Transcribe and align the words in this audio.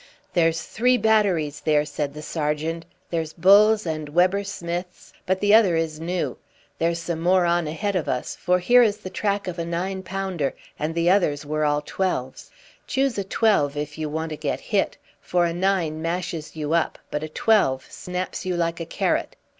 "There's 0.33 0.63
three 0.63 0.97
batteries 0.97 1.59
there," 1.61 1.85
said 1.85 2.15
the 2.15 2.23
sergeant. 2.23 2.85
"There's 3.11 3.33
Bull's 3.33 3.85
and 3.85 4.09
Webber 4.09 4.43
Smith's, 4.43 5.13
but 5.27 5.39
the 5.39 5.53
other 5.53 5.75
is 5.75 5.99
new. 5.99 6.39
There's 6.79 6.97
some 6.97 7.21
more 7.21 7.45
on 7.45 7.67
ahead 7.67 7.95
of 7.95 8.09
us, 8.09 8.35
for 8.35 8.57
here 8.57 8.81
is 8.81 8.97
the 8.97 9.11
track 9.11 9.47
of 9.47 9.59
a 9.59 9.63
nine 9.63 10.01
pounder, 10.01 10.55
and 10.79 10.95
the 10.95 11.11
others 11.11 11.45
were 11.45 11.65
all 11.65 11.83
twelves. 11.85 12.49
Choose 12.87 13.15
a 13.19 13.23
twelve 13.23 13.77
if 13.77 13.95
you 13.99 14.09
want 14.09 14.31
to 14.31 14.37
get 14.37 14.59
hit; 14.59 14.97
for 15.21 15.45
a 15.45 15.53
nine 15.53 16.01
mashes 16.01 16.55
you 16.55 16.73
up, 16.73 16.97
but 17.11 17.21
a 17.21 17.29
twelve 17.29 17.85
snaps 17.91 18.43
you 18.43 18.55
like 18.57 18.79
a 18.79 18.87
carrot." 18.87 19.35